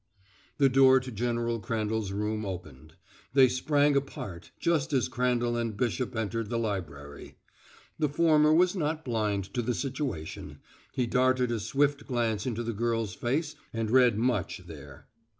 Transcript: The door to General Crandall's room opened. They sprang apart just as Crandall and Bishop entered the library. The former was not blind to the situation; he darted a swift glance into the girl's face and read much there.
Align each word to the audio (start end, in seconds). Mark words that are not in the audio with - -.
The 0.57 0.67
door 0.67 0.99
to 0.99 1.11
General 1.11 1.59
Crandall's 1.59 2.11
room 2.11 2.43
opened. 2.43 2.95
They 3.33 3.47
sprang 3.47 3.95
apart 3.95 4.49
just 4.59 4.93
as 4.93 5.07
Crandall 5.07 5.55
and 5.55 5.77
Bishop 5.77 6.15
entered 6.15 6.49
the 6.49 6.57
library. 6.57 7.37
The 7.99 8.09
former 8.09 8.51
was 8.51 8.75
not 8.75 9.05
blind 9.05 9.53
to 9.53 9.61
the 9.61 9.75
situation; 9.75 10.57
he 10.91 11.05
darted 11.05 11.51
a 11.51 11.59
swift 11.59 12.07
glance 12.07 12.47
into 12.47 12.63
the 12.63 12.73
girl's 12.73 13.13
face 13.13 13.53
and 13.71 13.91
read 13.91 14.17
much 14.17 14.63
there. 14.65 15.05